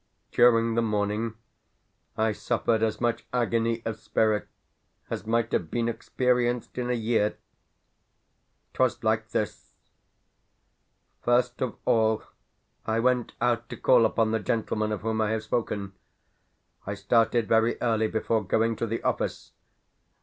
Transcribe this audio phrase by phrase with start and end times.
[0.31, 1.35] During the morning
[2.17, 4.47] I suffered as much agony of spirit
[5.11, 7.35] as might have been experienced in a year.
[8.73, 9.75] 'Twas like this:
[11.21, 12.23] First of all,
[12.83, 15.93] I went out to call upon the gentleman of whom I have spoken.
[16.87, 19.51] I started very early, before going to the office.